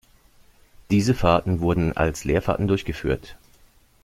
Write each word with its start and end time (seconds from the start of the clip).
Diese 0.89 1.13
Fahrten 1.13 1.59
wurden 1.59 1.95
als 1.95 2.23
Leerfahrten 2.23 2.67
durchgeführt. 2.67 3.35